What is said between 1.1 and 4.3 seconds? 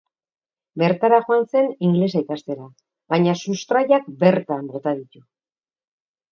joan zen, inglesa ikastera, baina sustraiak